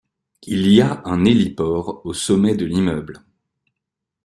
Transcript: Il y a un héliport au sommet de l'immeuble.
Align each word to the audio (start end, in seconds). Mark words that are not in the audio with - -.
Il 0.47 0.65
y 0.73 0.81
a 0.81 1.03
un 1.05 1.25
héliport 1.25 2.03
au 2.07 2.13
sommet 2.15 2.55
de 2.55 2.65
l'immeuble. 2.65 3.21